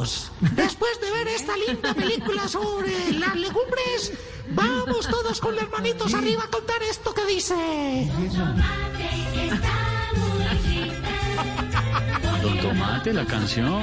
[0.00, 4.12] después de ver esta linda película sobre las legumbres,
[4.50, 7.54] vamos todos con los manitos arriba a contar esto que dice.
[12.42, 13.82] Don Tomate, la canción.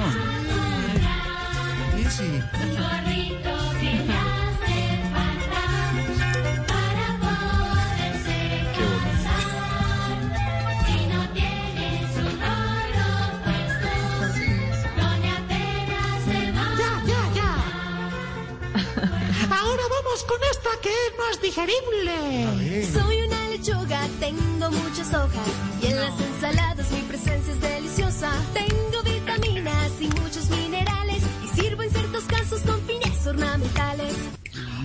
[2.10, 3.27] Sí,
[20.28, 22.86] con esta que es más digerible.
[22.92, 25.48] Soy una lechuga, tengo muchas hojas
[25.82, 28.30] y en las ensaladas mi presencia es deliciosa.
[28.52, 34.14] Tengo vitaminas y muchos minerales y sirvo en ciertos casos con fines ornamentales.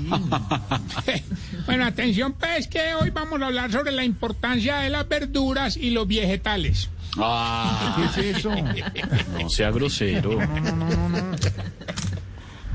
[1.65, 5.91] Bueno, atención, pues que hoy vamos a hablar sobre la importancia de las verduras y
[5.91, 6.89] los vegetales.
[7.17, 8.51] Ah, ¿Qué es eso?
[9.39, 10.31] no sea grosero.
[10.33, 11.37] No, y No,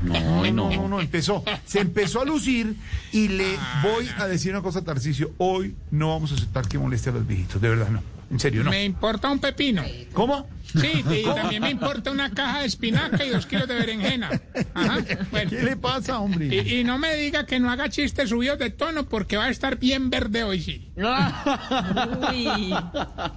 [0.03, 0.51] no.
[0.51, 1.43] no, no, empezó.
[1.65, 2.75] Se empezó a lucir
[3.11, 5.31] y le voy a decir una cosa, Tarcicio.
[5.37, 7.61] Hoy no vamos a aceptar que moleste a los viejitos.
[7.61, 8.18] De verdad, no.
[8.31, 8.69] En serio, no.
[8.69, 9.83] Me importa un pepino.
[10.13, 10.47] ¿Cómo?
[10.79, 14.29] Sí, y también me importa una caja de espinaca y dos kilos de berenjena.
[14.75, 14.99] Ajá.
[15.31, 16.47] Bueno, ¿Qué le pasa, hombre?
[16.47, 19.49] y, y no me diga que no haga chistes subidos de tono porque va a
[19.49, 20.91] estar bien verde hoy, sí.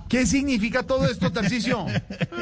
[0.08, 1.86] ¿Qué significa todo esto, Tarcicio?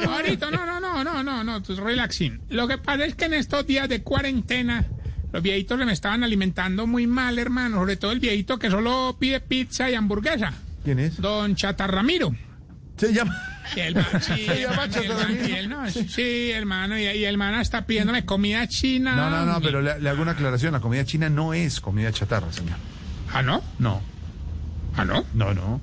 [0.08, 2.40] Ahorita, no, no, no, no, no, no, pues relaxing.
[2.48, 4.86] Lo que pasa es que en estos días de cuarentena,
[5.32, 7.78] los viejitos se me estaban alimentando muy mal, hermano.
[7.78, 10.54] Sobre todo el viejito que solo pide pizza y hamburguesa.
[10.84, 11.20] ¿Quién es?
[11.20, 12.34] Don Chatarramiro.
[12.96, 13.36] Se llama.
[13.76, 15.48] Y el man, sí, Se llama el man, y el man, Chatarramiro.
[15.48, 19.14] y él, no, sí, hermano, y, y el man está pidiéndome comida china.
[19.16, 20.72] No, no, no, pero le, le hago una aclaración.
[20.72, 22.76] La comida china no es comida chatarra, señor.
[23.32, 23.62] ¿Ah, no?
[23.78, 24.00] No,
[24.96, 25.24] ¿Ah, no?
[25.34, 25.80] no, no.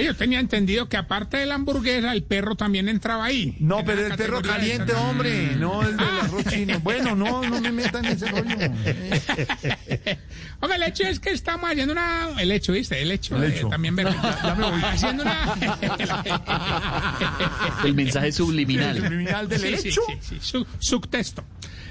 [0.00, 3.56] Yo tenía entendido que aparte de la hamburguesa, el perro también entraba ahí.
[3.60, 5.00] No, En pero el perro caliente, esa.
[5.02, 5.54] hombre.
[5.56, 6.20] No el del Ah.
[6.24, 6.80] arroz chino.
[6.80, 8.44] Bueno, no, no me metan en ese rollo.
[10.60, 12.28] Oiga, el hecho es que estamos haciendo una...
[12.38, 13.02] El hecho, ¿viste?
[13.02, 13.36] El hecho.
[13.36, 13.68] El eh, hecho.
[13.68, 14.08] también ver-
[14.42, 14.80] Ya me voy.
[14.82, 15.54] Haciendo una...
[17.84, 19.48] El mensaje El subliminal.
[19.48, 20.00] del Sí, sí, hecho.
[20.06, 21.44] sí, sí, su- subtexto.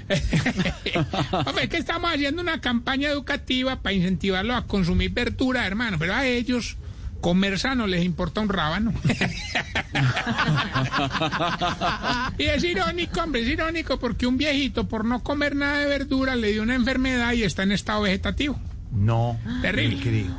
[1.46, 6.14] Hombre, es que estamos haciendo una campaña educativa para incentivarlos a consumir verdura, hermano, pero
[6.14, 6.76] a ellos
[7.22, 8.92] comer sano les importa un rábano.
[12.36, 16.36] y es irónico, hombre, es irónico porque un viejito por no comer nada de verdura
[16.36, 18.60] le dio una enfermedad y está en estado vegetativo.
[18.90, 19.38] No.
[19.62, 20.02] Terrible.
[20.02, 20.36] creo.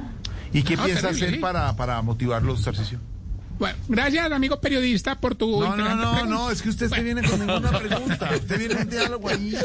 [0.53, 1.41] ¿Y qué No, piensa terrible, hacer sí.
[1.41, 2.99] para, para motivarlos, Tarcicio?
[3.59, 6.23] Bueno, gracias, amigo periodista, por tu No, no, no, pregunta.
[6.25, 7.03] no, es que usted se Bueno.
[7.03, 8.29] viene con ninguna pregunta.
[8.35, 9.51] Usted viene un diálogo ahí.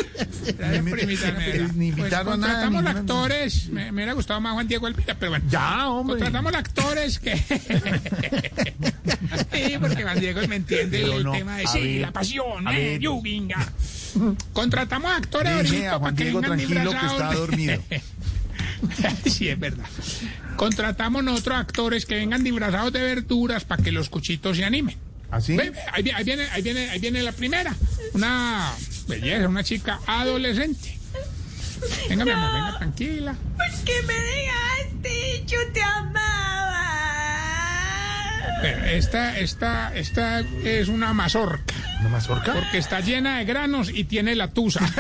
[0.59, 1.71] Gracias Ni por me- invitarme, ¿verdad?
[1.75, 2.53] Ni invitaron a nada.
[2.67, 5.45] contratamos ninguna- actores, me, me hubiera gustado más Juan Diego Elvira, pero bueno.
[5.51, 6.17] Ya, hombre.
[6.19, 7.37] Contratamos actores que...
[9.53, 12.69] sí, porque Juan Diego me entiende Pero el no, tema de sí, ver, la pasión,
[12.69, 13.67] eh, yuginga.
[14.53, 17.83] Contratamos actores ahorita Juan para que Diego tranquilo que está dormido.
[19.27, 19.87] sí, es verdad.
[20.57, 24.97] Contratamos nosotros actores que vengan disfrazados de verduras para que los cuchitos se animen.
[25.31, 25.57] ¿Así?
[25.57, 27.75] Ve, ahí, ahí viene, ahí viene, ahí viene la primera.
[28.15, 28.73] Una
[29.07, 30.99] belleza, una chica adolescente.
[32.09, 33.37] Venga, mi amor, venga, tranquila.
[33.57, 35.45] ¿Por qué me dejaste?
[35.47, 36.29] Yo te amaba.
[38.63, 42.55] Pero esta, esta, esta es una mazorca, ¿Una mazorca?
[42.55, 44.81] porque está llena de granos y tiene la tusa.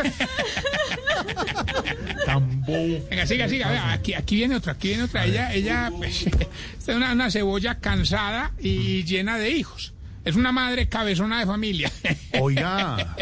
[2.26, 2.72] Tambo.
[3.10, 5.24] Venga, siga, siga, vea, aquí, aquí viene otra, aquí viene otra.
[5.24, 6.26] Ella, ella, pues,
[6.86, 9.94] es una, una cebolla cansada y llena de hijos.
[10.24, 11.90] Es una madre cabezona de familia.
[12.40, 13.16] Oiga.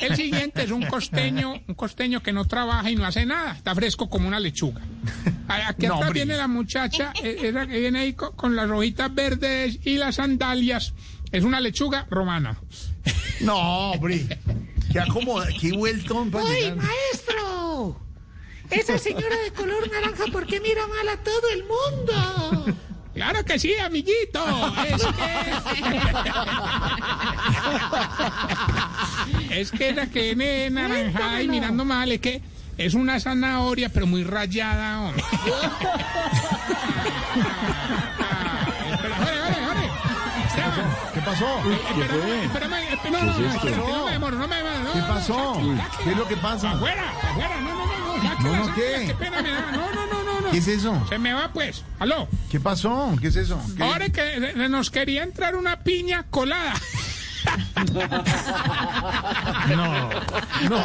[0.00, 3.74] El siguiente es un costeño, un costeño que no trabaja y no hace nada, está
[3.74, 4.80] fresco como una lechuga.
[5.48, 6.12] Aquí No, atrás hombre.
[6.24, 10.14] viene la muchacha, eh, esa que viene ahí co- con, las hojitas verdes y las
[10.16, 10.94] sandalias.
[11.32, 12.56] Es una lechuga romana.
[13.40, 14.38] No, hombre.
[14.94, 16.76] Qué acomoda, qué vuelto para ¡Uy, llegar.
[16.76, 18.00] maestro!
[18.70, 22.78] Esa señora de color naranja, ¿por qué mira mal a todo el mundo?
[23.12, 24.40] Claro que sí, amiguito.
[24.86, 25.02] Es
[29.50, 29.50] que.
[29.60, 32.40] es que la que viene naranjada y mirando mal es que
[32.78, 35.24] es una zanahoria, pero muy rayada, hombre.
[40.74, 41.46] Esteban, ¿Qué pasó?
[41.58, 45.60] espérame, espérame, espérame, no, no, no, me demoro, no me demoro, no, ¿Qué pasó?
[46.04, 46.70] ¿Qué es lo que pasa?
[46.72, 49.04] Afuera, afuera, no, no, no, no, No, no, ¿qué?
[49.06, 49.42] espérame,
[49.72, 50.50] no, no, no, no, no.
[50.50, 51.00] ¿Qué es eso?
[51.08, 52.28] Se me va pues, aló.
[52.50, 53.12] ¿Qué pasó?
[53.20, 53.60] ¿Qué es eso?
[53.76, 56.74] ¿Qué- Ahora que nos quería entrar una piña colada.
[59.68, 60.10] No,
[60.68, 60.84] no.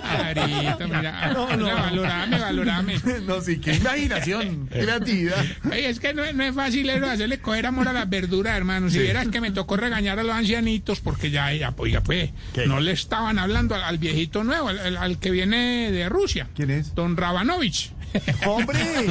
[0.00, 1.32] Clarito, mira.
[1.34, 3.00] Valorame, valorame.
[3.26, 5.44] No, sí, qué imaginación, creatividad.
[5.72, 8.56] Ey, es que no, es- no es fácil eso, hacerle coger amor a las verduras,
[8.56, 8.88] hermano.
[8.90, 12.66] Si vieras que me tocó regañar a los ancianitos porque ya, ya, oiga, pues, ¿Qué?
[12.66, 16.48] no le estaban hablando al, al viejito nuevo, al, al- al que viene de Rusia.
[16.54, 16.94] ¿Quién es?
[16.94, 17.92] Don Rabanovich.
[18.44, 18.78] ¡Hombre!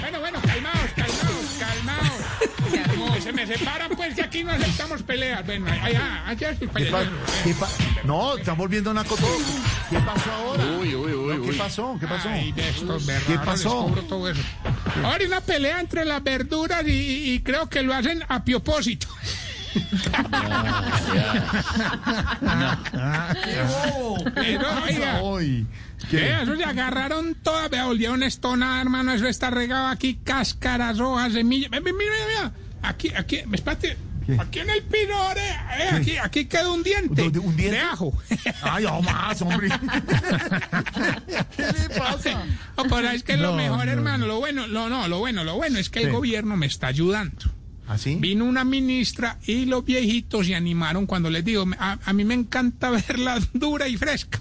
[0.00, 3.22] Bueno, bueno, calmaos, calmaos, calmaos.
[3.22, 5.44] Se me separan, pues que aquí no aceptamos peleas.
[5.44, 7.10] Bueno, allá, allá sí, ¿Qué pa- allá.
[7.44, 7.68] qué pa-
[8.04, 9.24] no, están volviendo una cosa.
[9.90, 10.64] ¿Qué pasó ahora?
[10.78, 11.56] Uy, uy, uy, No, ¿Qué uy.
[11.56, 11.96] pasó?
[12.00, 12.28] ¿Qué pasó?
[12.28, 13.70] Ay, de estos berraros, ¿Qué pasó?
[13.86, 14.40] cobro todo eso.
[15.04, 19.08] Ahora hay una pelea entre las verduras y, y creo que lo hacen a propósito.
[25.22, 25.66] Hoy.
[26.10, 26.32] ¿qué?
[26.42, 31.32] Eso se agarraron todas, vea, volvieron esto nada, hermano, eso está regado aquí, cáscaras, hojas,
[31.32, 31.70] semillas.
[31.70, 31.94] Mira, mira,
[32.28, 32.52] mira.
[32.82, 33.96] Aquí, aquí, espérate.
[34.38, 35.40] Aquí en el pino, ahora,
[35.78, 37.22] eh, aquí, aquí queda un diente.
[37.22, 37.76] ¿Un- un diente?
[37.76, 38.12] De ajo.
[38.62, 39.68] Ay, no más, hombre.
[41.56, 42.44] ¿Qué le pasa?
[42.76, 43.92] No, pero es que lo No, mejor, no.
[43.92, 46.12] hermano, lo bueno, lo, no, lo bueno, lo bueno es que el Sí.
[46.12, 47.50] gobierno me está ayudando.
[47.88, 48.16] ¿Así?
[48.16, 52.34] Vino una ministra y los viejitos se animaron cuando les digo, a, a mí me
[52.34, 54.38] encanta verla dura y fresca.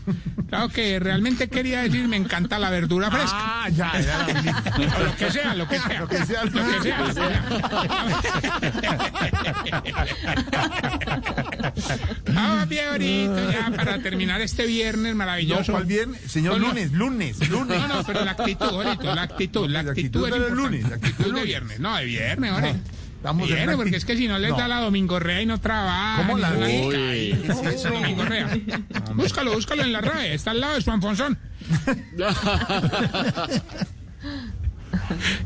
[0.49, 3.63] Claro que realmente quería decir, me encanta la verdura fresca.
[3.63, 4.27] Ah, ya, ya.
[5.03, 5.99] Lo que sea, lo que sea.
[5.99, 7.45] Lo que sea, Lo que sea, lo que sea.
[12.33, 15.71] Vamos bien ahorita ya para terminar este viernes No, maravilloso.
[15.71, 16.13] ¿cuál bien?
[16.27, 17.79] Señor lunes, lunes, lunes.
[17.79, 20.95] No, no, pero la actitud, ahorita, la actitud, la La actitud, actitud es lunes, la
[20.95, 22.75] actitud de viernes, no, de viernes, ahora.
[23.23, 24.57] Viernes, una porque es que si no les No.
[24.57, 26.17] da la domingorrea y no trabaja.
[26.25, 26.89] ¿Cómo la Uy.
[26.89, 27.89] ¿Qué es eso?
[27.89, 28.57] Domingorrea.
[29.15, 31.37] Búscalo, búscalo en la RAE, está al lado de Juan Fonzón.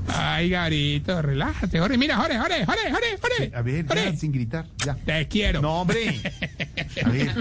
[0.07, 1.97] Ay, Garito, relájate, Jorge.
[1.97, 3.51] Mira, Jorge, Jorge, Jorge, Jorge, Jorge.
[3.55, 4.95] A ver, Jorge, ya, sin gritar, ya.
[4.95, 5.61] te quiero.
[5.61, 6.19] No, hombre.
[7.05, 7.31] A ver.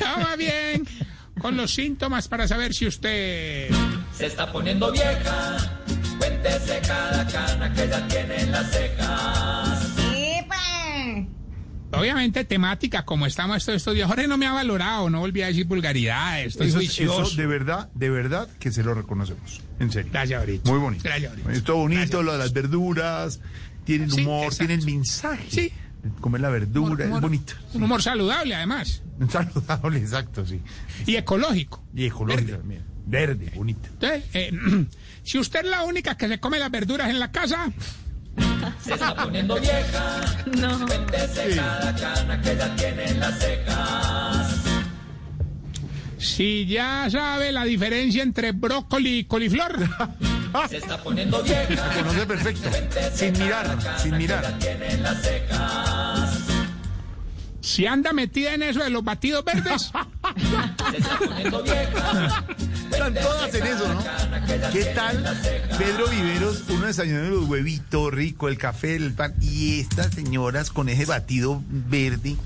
[0.00, 0.86] Vamos bien
[1.40, 3.68] con los síntomas para saber si usted...
[4.12, 5.77] Se está poniendo vieja.
[6.42, 9.94] Cada cana que ya tiene en las cejas.
[11.90, 14.06] Obviamente temática, como estamos estos, estos días.
[14.08, 17.22] Jorge no me ha valorado, no volví a decir vulgaridades, estoy Eso, es- juicioso.
[17.22, 19.62] eso de verdad, de verdad que se lo reconocemos.
[19.80, 20.10] En serio.
[20.12, 20.70] Gracias, ahorita.
[20.70, 21.02] Muy bonito.
[21.04, 21.64] Gracias, ahorita.
[21.64, 22.24] Todo bonito, Gracias.
[22.24, 23.40] lo de las verduras,
[23.84, 24.66] tienen Sí, humor, exacto.
[24.66, 25.44] tienen mensaje.
[25.48, 25.72] Sí.
[26.20, 27.54] Comer la verdura, Humor- es bonito.
[27.74, 29.02] Un humor saludable, además.
[29.30, 30.60] Saludable, exacto, sí.
[31.06, 31.82] Y ecológico.
[31.94, 32.82] Y ecológico también.
[33.08, 33.88] Verde, bonito.
[33.88, 34.52] Entonces, eh,
[35.22, 37.70] si usted es la única que se come las verduras en la casa,
[38.84, 40.20] Se está poniendo vieja.
[40.86, 44.56] Cuéntese cada cana que ya tiene en las cejas.
[46.18, 49.88] si ya sabe la diferencia entre brócoli y coliflor,
[50.68, 51.90] Se está poniendo vieja.
[51.94, 52.70] Conoce perfecto.
[53.14, 54.54] Sin mirar, sin mirar.
[57.62, 59.90] Si anda metida en eso de los batidos verdes,
[60.90, 62.44] Se está poniendo vieja.
[62.90, 64.02] Están todas en eso, ¿no?
[64.72, 65.22] ¿Qué tal
[65.78, 70.88] Pedro Viveros, uno desayunando los huevitos rico, el café, el pan, y estas señoras con
[70.88, 72.36] ese batido verde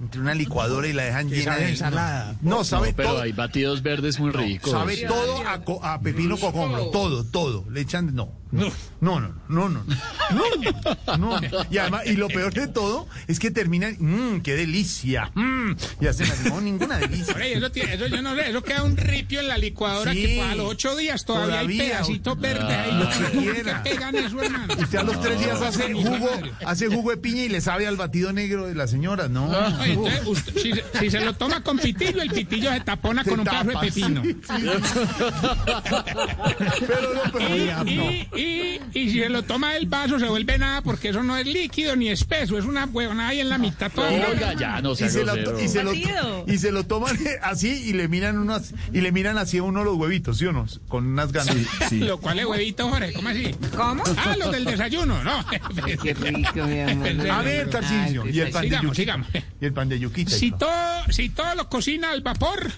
[0.00, 2.36] entre una licuadora y la dejan llena de ensalada?
[2.42, 3.22] No, sabe Pero todo.
[3.22, 4.70] hay batidos verdes muy ricos.
[4.72, 7.64] Sabe todo a, co- a pepino cocombro, todo, todo.
[7.70, 8.70] Le echan, no, no,
[9.00, 9.84] no, no, no, no,
[10.30, 11.48] no, no, no.
[11.70, 16.06] Y además, y lo peor de todo es que terminan, mmm, qué delicia, mmm, y
[16.06, 17.34] hacen así, no, ninguna delicia.
[17.44, 20.22] Eso, tiene- eso yo no sé, eso queda un ripio en la licuadora Sí.
[20.22, 22.92] que a los ocho días todavía, hay Todavía, pedacitos verdes ahí.
[22.98, 23.82] lo que ¿Cómo quiera.
[23.82, 24.74] pegan eso, hermano?
[24.78, 26.28] Usted a los tres días hace jugo,
[26.64, 29.48] hace jugo de piña y le sabe al batido negro de la señora, ¿no?
[29.48, 33.24] Oye, entonces, usted- si, se- si se lo toma con pitillo, el pitillo se tapona
[33.24, 34.22] Se con un pedazo de tapa, pepino.
[34.22, 34.66] sí, sí.
[36.86, 37.90] Pero no, pero oiga, no.
[38.10, 41.36] Y, y, y si se lo toma del vaso, se vuelve nada porque eso no
[41.36, 44.08] es líquido ni espeso, es una huevona ahí en la mitad toda.
[44.10, 47.68] Oiga, ya no sea y se, to- y, se lo, y se lo toman así
[47.68, 50.66] y le miran unas y le miran así a uno los huevitos, ¿sí o no?
[50.88, 51.56] Con unas ganas.
[51.92, 53.54] Lo cual es huevito, Jorge, ¿cómo así?
[53.76, 54.02] ¿Cómo?
[54.16, 55.44] Ah, los del desayuno, ¿no?
[56.02, 57.30] Qué rico, mi amor.
[57.30, 58.94] A ver, Tarcisio, y el pan de Sigamos, yuquita.
[58.94, 59.28] sigamos.
[59.60, 60.30] Y el pan de yuquita.
[60.30, 60.72] Si todo,
[61.10, 62.70] si todo lo cocina al vapor,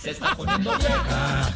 [0.00, 1.50] Se está poniendo vieja.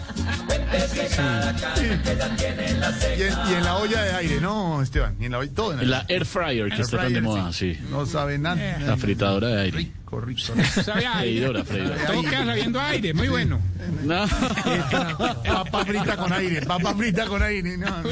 [0.47, 4.13] Cuéntese cada cana que ya tiene en las y, en, y en la olla de
[4.13, 6.99] aire, no, Esteban, y en la olla, todo en La air fryer que Air está
[6.99, 7.79] tan de moda, sí.
[7.91, 8.79] No sabe nada.
[8.79, 9.79] La fritadora de aire.
[9.79, 10.41] Rico, rico.
[10.85, 11.41] sabe aire.
[11.41, 12.07] Freidora, freidora.
[12.07, 13.61] Todo queda sabiendo aire, muy bueno.
[14.03, 14.27] No.
[15.45, 17.77] Papa frita con aire, papa frita con aire.
[17.77, 18.11] No, no.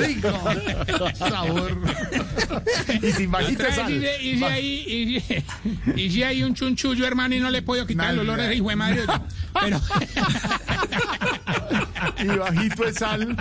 [0.00, 0.32] Rico.
[1.14, 1.78] Sabor.
[3.02, 3.92] Y sin bajita de sal.
[3.92, 4.52] Y si, y si Va.
[4.52, 5.44] hay, y si,
[5.96, 8.32] y si hay un chunchullo, hermano, y no le puedo quitar el Nalga.
[8.32, 9.02] olor a ese hijo de madre.
[9.60, 9.80] Pero.
[12.18, 13.36] y bajito de sal,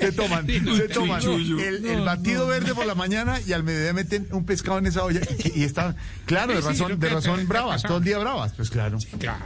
[0.00, 4.28] se toman, se toman el, el batido verde por la mañana y al mediodía meten
[4.32, 5.96] un pescado en esa olla y, y están,
[6.26, 8.98] claro, de Sí, sí, razón, de razón bravas, todo el día bravas, pues claro.
[9.18, 9.44] Claro,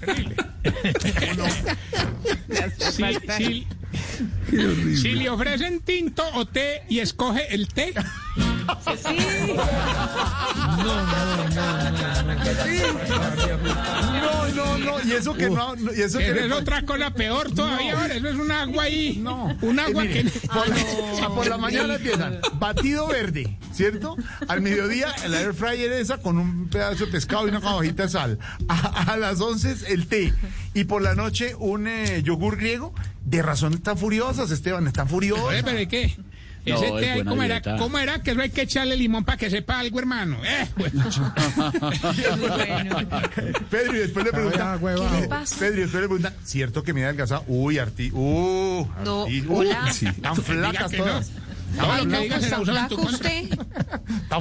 [0.00, 0.36] terrible.
[2.90, 3.02] Si,
[3.36, 3.66] si-
[4.96, 7.92] si le ofrecen tinto o té y escoge el té,
[14.22, 16.82] No, no, no, y eso que no, no, y eso que eso le es otra
[16.84, 17.98] cosa peor todavía.
[18.00, 19.18] ahora, Eso es un agua ahí.
[19.22, 19.56] No.
[19.62, 20.48] Un agua Eh, que.
[20.48, 20.68] Por,
[21.20, 24.16] la, por la mañana empiezan batido verde, ¿cierto?
[24.48, 28.08] Al mediodía el air fryer esa con un pedazo de pescado y una cabajita de
[28.08, 28.38] sal.
[28.68, 30.32] A, a las 11 el té.
[30.74, 32.94] Y por la noche un eh, yogur griego.
[33.24, 35.62] De razón están furiosas, Esteban, están furiosas.
[35.64, 36.16] Pero ¿y qué?
[36.66, 37.62] No, Ese té ¿cómo era?
[37.78, 38.22] ¿Cómo era?
[38.22, 40.38] Que eso hay que echarle limón para que sepa algo, hermano.
[40.44, 41.04] Eh, bueno.
[43.70, 44.80] Pedro, y después le preguntan.
[44.80, 45.56] ¿Qué le pasa?
[45.58, 47.44] Pedro, y después le preguntan, ¿cierto que me da adelgazado?
[47.46, 49.92] Uy, Arti, uh, No, Arti, uh, hola.
[50.20, 51.20] tan flacas no.
[51.74, 53.48] Todo Ay, no, pues tan flaco usted.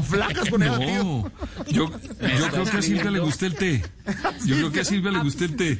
[0.03, 1.03] Flacas con el batido.
[1.03, 1.31] No,
[1.67, 3.85] yo, yo creo que a Silvia le gusta el té.
[4.45, 5.79] Yo creo que a Silvia le gusta el té.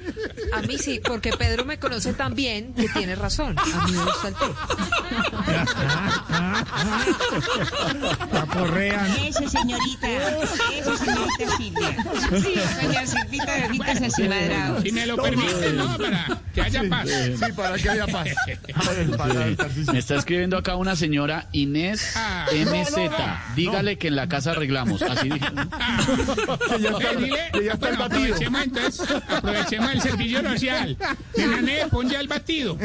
[0.53, 3.55] A mí sí, porque Pedro me conoce tan bien que tiene razón.
[3.57, 4.45] A mí me gusta el té.
[8.33, 9.05] La porrean.
[9.17, 10.07] Eso, señorita.
[10.09, 12.05] Eso, señorita Silvia.
[12.41, 14.83] Sí, doña Silvita de Ojitos Acimadrados.
[14.83, 15.97] Si me lo permite, ¿no?
[15.97, 17.07] Para que haya paz.
[17.09, 18.27] Sí, para que haya paz.
[18.75, 19.93] A ver, para el Tarcisio.
[19.93, 22.47] Me está escribiendo acá una señora Inés Ah.
[22.51, 22.91] MZ.
[22.91, 23.37] No, no, no.
[23.55, 25.01] Dígale que en la casa arreglamos.
[25.01, 25.39] Así dije.
[25.39, 28.33] Que ya está, dile- que ya está el bueno, batido.
[28.35, 30.97] aprovechemos entonces, aprovechemos el servicio social.
[31.37, 32.77] Nané, pon ya el batido.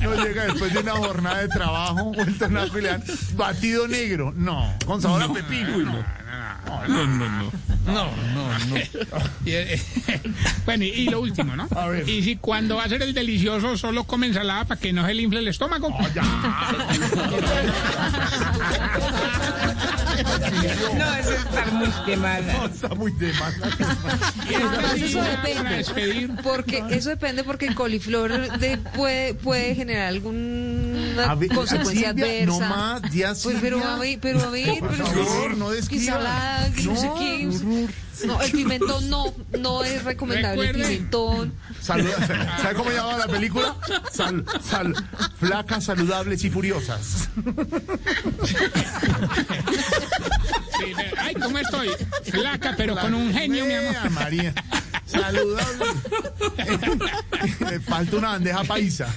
[0.00, 3.00] No llega después de una jornada de trabajo, vuelto a una pelea,
[3.34, 4.32] batido negro.
[4.36, 6.04] No, con sabor a pepino.
[6.64, 7.52] No.
[7.86, 8.76] No, no, no.
[9.44, 9.80] Y, eh,
[10.64, 11.68] bueno, y, y lo último, ¿no?
[11.76, 12.08] A ver.
[12.08, 15.12] Y si cuando va a ser el delicioso solo come ensalada para que no se
[15.14, 15.90] le infle el estómago.
[20.96, 22.40] No, eso está muy quemada.
[22.52, 23.32] No, está muy de
[24.94, 26.38] sí, Eso depende.
[26.42, 32.24] Porque eso depende porque el coliflor de- puede, puede generar alguna A ver, consecuencia Silvia,
[32.26, 32.46] adversa.
[32.46, 36.18] no más, ya Pues, pero a ver, pero a ver, Por pero favor, no describa.
[36.84, 37.48] no, sé qué.
[38.26, 41.52] No, el pimentón no, no es recomendable el pimentón.
[41.82, 42.10] Salud-
[42.62, 43.76] ¿Sabe cómo llamaba la película?
[44.12, 44.94] Sal, sal,
[45.38, 47.28] flacas, saludables y furiosas.
[50.78, 51.88] Sí, ay, ¿cómo estoy?
[52.30, 54.10] Flaca, pero con un genio, mi amor.
[54.10, 54.54] María.
[55.14, 55.84] Saludable.
[57.60, 59.14] Me falta una bandeja paisa.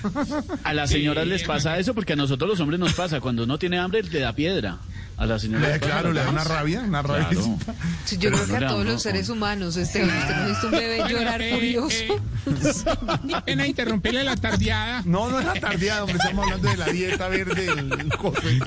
[0.63, 3.19] A las señoras les pasa eso porque a nosotros los hombres nos pasa.
[3.19, 4.77] Cuando uno tiene hambre, le da piedra.
[5.17, 5.67] A las señoras.
[5.69, 7.27] les pasa Claro, le da una rabia, una rabia.
[7.29, 7.57] Claro.
[8.05, 10.43] Sí, yo Pero creo que a no, todos no, los seres humanos, este, usted no
[10.43, 11.95] ha visto un bebé llorar eh, furioso.
[11.97, 15.01] eh, pena interrumpirle la tardeada.
[15.05, 18.11] No, no es la tardeada, hombre, estamos hablando de la dieta verde, el.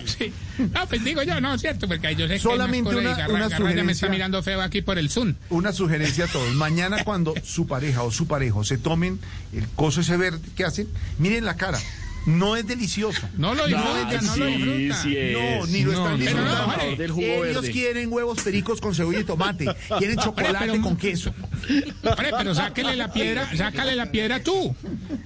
[0.06, 0.32] Sí.
[0.58, 3.48] No, pues digo yo, no, cierto, porque yo sé que Solamente cosas una- Garra- una
[3.48, 3.92] ya me sugerencia.
[3.92, 5.34] está mirando feo aquí por el Zoom.
[5.50, 6.52] Una sugerencia a todos.
[6.54, 9.20] Mañana cuando su pareja o su parejo se tomen
[9.52, 10.88] el coso ese verde que hacen,
[11.18, 11.78] miren la cara.
[12.26, 13.22] No es delicioso.
[13.38, 15.02] No lo disfruta, Ah, no lo sí, disfruta.
[15.02, 15.32] sí es.
[15.32, 16.58] No, ni lo No, están no, disfrutando.
[16.60, 16.96] no, vale.
[16.96, 17.70] Del jugo Ellos verde.
[17.72, 19.66] quieren huevos pericos con cebolla y tomate.
[19.98, 21.34] Quieren chocolate pero- con queso.
[22.02, 24.74] Hombre, pero sáquele la piedra, sácale la piedra tú.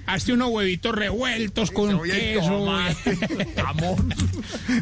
[0.05, 2.65] Hazte unos huevitos revueltos con queso.
[3.55, 4.13] Jamón.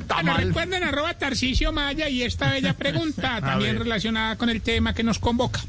[0.08, 5.04] Bueno, recuerden arroba Tarcicio Maya y esta bella pregunta también relacionada con el tema que
[5.04, 5.62] nos convoca.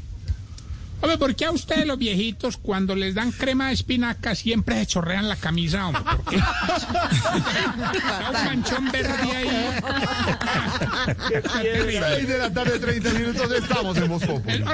[1.01, 4.87] Hombre, ¿por qué a ustedes los viejitos cuando les dan crema de espinaca siempre se
[4.87, 6.01] chorrean la camisa, hombre?
[6.03, 6.37] ¿Por qué?
[6.37, 9.49] Da un manchón verde ahí.
[11.61, 14.11] Seis de la tarde, 30 minutos, estamos en.
[14.49, 14.65] El-